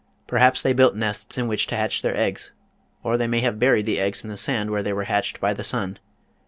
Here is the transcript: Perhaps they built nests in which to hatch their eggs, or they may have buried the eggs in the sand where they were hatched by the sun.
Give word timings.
Perhaps 0.25 0.63
they 0.63 0.73
built 0.73 0.95
nests 0.95 1.37
in 1.37 1.47
which 1.47 1.67
to 1.67 1.75
hatch 1.75 2.01
their 2.01 2.17
eggs, 2.17 2.51
or 3.03 3.17
they 3.17 3.27
may 3.27 3.41
have 3.41 3.59
buried 3.59 3.85
the 3.85 3.99
eggs 3.99 4.23
in 4.23 4.31
the 4.31 4.35
sand 4.35 4.71
where 4.71 4.81
they 4.81 4.93
were 4.93 5.03
hatched 5.03 5.39
by 5.39 5.53
the 5.53 5.63
sun. 5.63 5.99